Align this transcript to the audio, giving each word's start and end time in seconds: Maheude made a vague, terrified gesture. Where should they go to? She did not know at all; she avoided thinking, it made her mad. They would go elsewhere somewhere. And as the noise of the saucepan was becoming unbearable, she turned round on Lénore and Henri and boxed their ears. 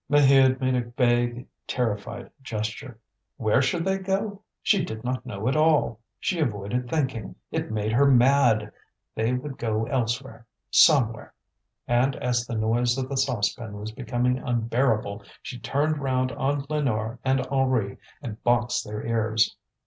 Maheude 0.09 0.59
made 0.59 0.73
a 0.73 0.81
vague, 0.89 1.45
terrified 1.67 2.31
gesture. 2.41 2.97
Where 3.37 3.61
should 3.61 3.85
they 3.85 3.99
go 3.99 4.19
to? 4.31 4.41
She 4.63 4.83
did 4.83 5.03
not 5.03 5.27
know 5.27 5.47
at 5.47 5.55
all; 5.55 5.99
she 6.19 6.39
avoided 6.39 6.89
thinking, 6.89 7.35
it 7.51 7.69
made 7.69 7.91
her 7.91 8.07
mad. 8.09 8.71
They 9.13 9.33
would 9.33 9.59
go 9.59 9.85
elsewhere 9.85 10.47
somewhere. 10.71 11.35
And 11.87 12.15
as 12.15 12.47
the 12.47 12.55
noise 12.55 12.97
of 12.97 13.09
the 13.09 13.15
saucepan 13.15 13.77
was 13.79 13.91
becoming 13.91 14.39
unbearable, 14.39 15.23
she 15.43 15.59
turned 15.59 15.99
round 15.99 16.31
on 16.31 16.63
Lénore 16.63 17.19
and 17.23 17.45
Henri 17.51 17.97
and 18.23 18.43
boxed 18.43 18.83
their 18.83 19.05
ears. 19.05 19.55